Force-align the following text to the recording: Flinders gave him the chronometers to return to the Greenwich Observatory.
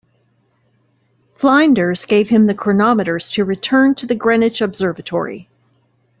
Flinders 1.35 2.05
gave 2.05 2.27
him 2.29 2.47
the 2.47 2.55
chronometers 2.55 3.29
to 3.33 3.45
return 3.45 3.93
to 3.93 4.07
the 4.07 4.15
Greenwich 4.15 4.59
Observatory. 4.59 5.47